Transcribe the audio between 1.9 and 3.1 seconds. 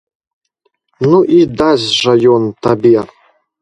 жа ён табе!